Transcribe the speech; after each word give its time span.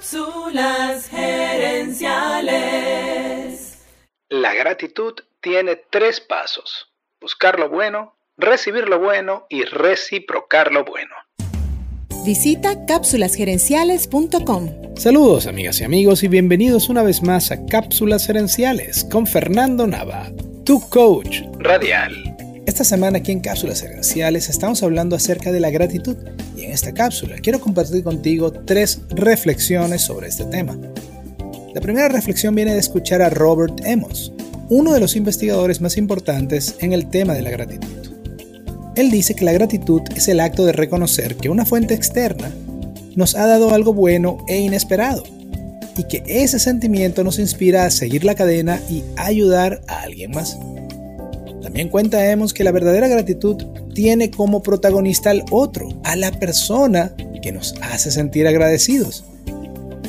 Cápsulas 0.00 1.10
gerenciales. 1.10 3.76
La 4.30 4.54
gratitud 4.54 5.12
tiene 5.42 5.76
tres 5.90 6.22
pasos. 6.22 6.90
Buscar 7.20 7.58
lo 7.58 7.68
bueno, 7.68 8.14
recibir 8.38 8.88
lo 8.88 8.98
bueno 8.98 9.44
y 9.50 9.64
reciprocar 9.64 10.72
lo 10.72 10.86
bueno. 10.86 11.14
Visita 12.24 12.86
cápsulasgerenciales.com. 12.86 14.96
Saludos 14.96 15.46
amigas 15.46 15.82
y 15.82 15.84
amigos 15.84 16.22
y 16.22 16.28
bienvenidos 16.28 16.88
una 16.88 17.02
vez 17.02 17.22
más 17.22 17.52
a 17.52 17.66
Cápsulas 17.66 18.26
Gerenciales 18.26 19.04
con 19.04 19.26
Fernando 19.26 19.86
Nava, 19.86 20.30
tu 20.64 20.80
coach 20.88 21.42
radial. 21.58 22.14
Esta 22.66 22.84
semana 22.84 23.18
aquí 23.18 23.32
en 23.32 23.40
Cápsulas 23.40 23.82
Gerenciales 23.82 24.48
estamos 24.48 24.82
hablando 24.82 25.14
acerca 25.14 25.52
de 25.52 25.60
la 25.60 25.68
gratitud 25.68 26.16
en 26.64 26.72
esta 26.72 26.92
cápsula 26.92 27.36
quiero 27.42 27.60
compartir 27.60 28.02
contigo 28.02 28.52
tres 28.52 29.00
reflexiones 29.10 30.02
sobre 30.02 30.28
este 30.28 30.44
tema. 30.44 30.78
La 31.74 31.80
primera 31.80 32.08
reflexión 32.08 32.54
viene 32.54 32.72
de 32.72 32.80
escuchar 32.80 33.22
a 33.22 33.30
Robert 33.30 33.80
Emmons, 33.84 34.32
uno 34.68 34.92
de 34.92 35.00
los 35.00 35.16
investigadores 35.16 35.80
más 35.80 35.96
importantes 35.96 36.76
en 36.80 36.92
el 36.92 37.08
tema 37.08 37.34
de 37.34 37.42
la 37.42 37.50
gratitud. 37.50 37.88
Él 38.96 39.10
dice 39.10 39.34
que 39.34 39.44
la 39.44 39.52
gratitud 39.52 40.02
es 40.14 40.28
el 40.28 40.40
acto 40.40 40.66
de 40.66 40.72
reconocer 40.72 41.36
que 41.36 41.48
una 41.48 41.64
fuente 41.64 41.94
externa 41.94 42.50
nos 43.14 43.34
ha 43.34 43.46
dado 43.46 43.72
algo 43.72 43.94
bueno 43.94 44.38
e 44.48 44.58
inesperado, 44.58 45.22
y 45.96 46.04
que 46.04 46.22
ese 46.26 46.58
sentimiento 46.58 47.24
nos 47.24 47.38
inspira 47.38 47.84
a 47.84 47.90
seguir 47.90 48.24
la 48.24 48.34
cadena 48.34 48.80
y 48.88 49.02
ayudar 49.16 49.82
a 49.86 50.02
alguien 50.02 50.30
más. 50.30 50.58
También 51.62 51.88
cuenta 51.88 52.18
que 52.54 52.64
la 52.64 52.72
verdadera 52.72 53.08
gratitud 53.08 53.56
tiene 53.94 54.30
como 54.30 54.62
protagonista 54.62 55.30
al 55.30 55.44
otro, 55.50 55.88
a 56.04 56.16
la 56.16 56.32
persona 56.32 57.14
que 57.42 57.52
nos 57.52 57.74
hace 57.82 58.10
sentir 58.10 58.46
agradecidos. 58.46 59.24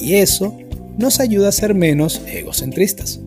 Y 0.00 0.14
eso 0.14 0.56
nos 0.98 1.20
ayuda 1.20 1.48
a 1.48 1.52
ser 1.52 1.74
menos 1.74 2.20
egocentristas. 2.26 3.20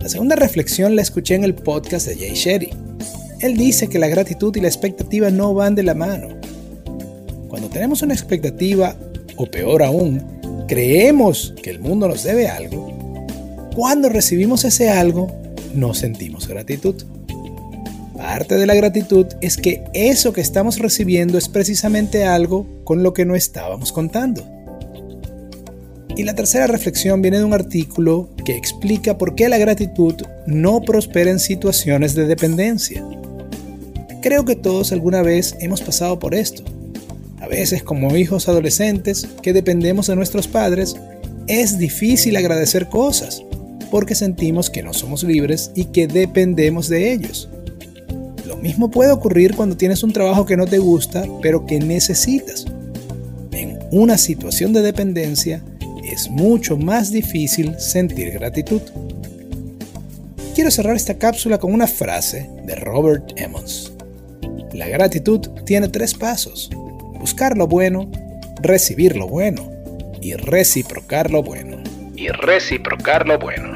La 0.00 0.08
segunda 0.08 0.36
reflexión 0.36 0.94
la 0.94 1.02
escuché 1.02 1.34
en 1.34 1.44
el 1.44 1.54
podcast 1.54 2.06
de 2.06 2.16
Jay 2.16 2.34
Sherry. 2.34 2.70
Él 3.40 3.56
dice 3.56 3.88
que 3.88 3.98
la 3.98 4.08
gratitud 4.08 4.54
y 4.56 4.60
la 4.60 4.68
expectativa 4.68 5.30
no 5.30 5.52
van 5.52 5.74
de 5.74 5.82
la 5.82 5.94
mano. 5.94 6.28
Cuando 7.48 7.68
tenemos 7.68 8.02
una 8.02 8.14
expectativa, 8.14 8.96
o 9.36 9.46
peor 9.46 9.82
aún, 9.82 10.22
creemos 10.68 11.54
que 11.62 11.70
el 11.70 11.80
mundo 11.80 12.08
nos 12.08 12.22
debe 12.22 12.48
algo, 12.48 12.96
cuando 13.74 14.08
recibimos 14.08 14.64
ese 14.64 14.88
algo, 14.88 15.30
no 15.74 15.94
sentimos 15.94 16.48
gratitud. 16.48 16.94
Parte 18.16 18.56
de 18.56 18.66
la 18.66 18.74
gratitud 18.74 19.26
es 19.40 19.56
que 19.56 19.84
eso 19.92 20.32
que 20.32 20.40
estamos 20.40 20.78
recibiendo 20.78 21.36
es 21.36 21.48
precisamente 21.48 22.24
algo 22.24 22.66
con 22.84 23.02
lo 23.02 23.12
que 23.12 23.24
no 23.24 23.34
estábamos 23.34 23.92
contando. 23.92 24.44
Y 26.16 26.24
la 26.24 26.34
tercera 26.34 26.66
reflexión 26.66 27.20
viene 27.20 27.38
de 27.38 27.44
un 27.44 27.52
artículo 27.52 28.30
que 28.46 28.56
explica 28.56 29.18
por 29.18 29.34
qué 29.34 29.50
la 29.50 29.58
gratitud 29.58 30.14
no 30.46 30.80
prospera 30.80 31.30
en 31.30 31.38
situaciones 31.38 32.14
de 32.14 32.26
dependencia. 32.26 33.04
Creo 34.22 34.46
que 34.46 34.56
todos 34.56 34.92
alguna 34.92 35.20
vez 35.20 35.54
hemos 35.60 35.82
pasado 35.82 36.18
por 36.18 36.34
esto. 36.34 36.62
A 37.38 37.48
veces 37.48 37.82
como 37.82 38.16
hijos 38.16 38.48
adolescentes 38.48 39.28
que 39.42 39.52
dependemos 39.52 40.06
de 40.06 40.16
nuestros 40.16 40.48
padres, 40.48 40.96
es 41.48 41.78
difícil 41.78 42.36
agradecer 42.36 42.88
cosas 42.88 43.42
porque 43.90 44.14
sentimos 44.14 44.70
que 44.70 44.82
no 44.82 44.92
somos 44.92 45.22
libres 45.22 45.70
y 45.74 45.86
que 45.86 46.06
dependemos 46.06 46.88
de 46.88 47.12
ellos. 47.12 47.48
Lo 48.46 48.56
mismo 48.56 48.90
puede 48.90 49.12
ocurrir 49.12 49.54
cuando 49.54 49.76
tienes 49.76 50.02
un 50.02 50.12
trabajo 50.12 50.46
que 50.46 50.56
no 50.56 50.66
te 50.66 50.78
gusta, 50.78 51.24
pero 51.42 51.66
que 51.66 51.78
necesitas. 51.78 52.66
En 53.52 53.78
una 53.90 54.18
situación 54.18 54.72
de 54.72 54.82
dependencia 54.82 55.62
es 56.04 56.30
mucho 56.30 56.76
más 56.76 57.10
difícil 57.10 57.74
sentir 57.78 58.32
gratitud. 58.32 58.82
Quiero 60.54 60.70
cerrar 60.70 60.96
esta 60.96 61.18
cápsula 61.18 61.58
con 61.58 61.74
una 61.74 61.86
frase 61.86 62.48
de 62.64 62.74
Robert 62.76 63.32
Emmons. 63.36 63.92
La 64.72 64.88
gratitud 64.88 65.40
tiene 65.64 65.88
tres 65.88 66.14
pasos. 66.14 66.70
Buscar 67.18 67.56
lo 67.56 67.66
bueno, 67.66 68.10
recibir 68.62 69.16
lo 69.16 69.26
bueno 69.26 69.70
y 70.20 70.34
reciprocar 70.34 71.30
lo 71.30 71.42
bueno. 71.42 71.78
Y 72.14 72.28
reciprocar 72.28 73.26
lo 73.26 73.38
bueno. 73.38 73.75